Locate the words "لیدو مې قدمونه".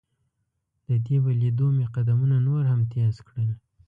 1.41-2.37